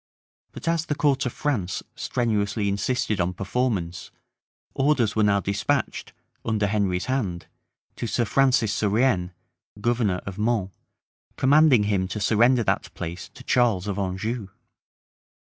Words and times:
But 0.51 0.67
as 0.67 0.87
the 0.87 0.95
court 0.95 1.27
of 1.27 1.31
France 1.33 1.83
strenuously 1.95 2.67
insisted 2.67 3.21
on 3.21 3.33
performance, 3.35 4.09
orders 4.73 5.15
were 5.15 5.21
now 5.21 5.41
despatched, 5.41 6.11
under 6.43 6.65
Henry's 6.65 7.05
hand, 7.05 7.45
to 7.97 8.07
Sir 8.07 8.25
Francis 8.25 8.73
Surienne, 8.73 9.29
governor 9.79 10.17
of 10.25 10.39
Mans, 10.39 10.71
commanding 11.37 11.83
him 11.83 12.07
to 12.07 12.19
surrender 12.19 12.63
that 12.63 12.91
place 12.95 13.29
to 13.29 13.43
Charles 13.43 13.85
of 13.85 13.99
Anjou. 13.99 14.47